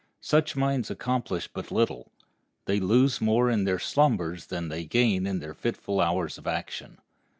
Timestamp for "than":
4.47-4.69